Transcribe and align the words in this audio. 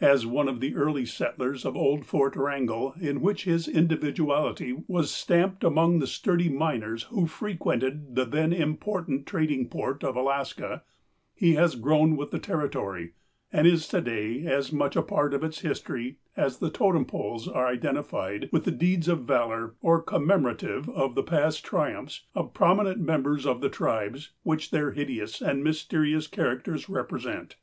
As 0.00 0.24
one 0.24 0.48
of 0.48 0.60
the 0.60 0.74
early 0.74 1.04
settlers 1.04 1.66
of 1.66 1.76
old 1.76 2.06
Fort 2.06 2.34
Wrangel, 2.34 2.94
in 2.98 3.20
which 3.20 3.44
his 3.44 3.68
individuality 3.68 4.74
was 4.88 5.10
stamped 5.10 5.62
among 5.62 5.98
the 5.98 6.06
sturdy 6.06 6.48
miners 6.48 7.02
who 7.10 7.26
frequented 7.26 8.14
the 8.16 8.24
then 8.24 8.54
important 8.54 9.26
trading 9.26 9.68
port 9.68 10.02
of 10.02 10.16
Alaska, 10.16 10.82
he 11.34 11.56
has 11.56 11.74
grown 11.76 12.16
with 12.16 12.30
the 12.30 12.38
Territory 12.38 13.12
and 13.52 13.66
is 13.66 13.86
to 13.88 14.00
day 14.00 14.46
as 14.46 14.72
much 14.72 14.96
a 14.96 15.02
part 15.02 15.34
of 15.34 15.44
its 15.44 15.60
history 15.60 16.16
as 16.38 16.56
the 16.56 16.70
totem 16.70 17.04
poles 17.04 17.46
are 17.46 17.66
iden 17.66 17.96
tified 17.96 18.50
with 18.52 18.64
the 18.64 18.70
deeds 18.72 19.08
of 19.08 19.24
valor 19.26 19.74
or 19.82 20.00
commemorative 20.00 20.88
of 20.88 21.14
the 21.14 21.22
past 21.22 21.66
tri 21.66 21.92
umphs 21.92 22.20
of 22.34 22.54
prominent 22.54 22.98
members 22.98 23.44
of 23.44 23.60
the 23.60 23.68
tribes 23.68 24.32
which 24.42 24.70
their 24.70 24.92
hideous 24.92 25.42
and 25.42 25.62
mysterious 25.62 26.26
characters 26.28 26.88
represent. 26.88 27.56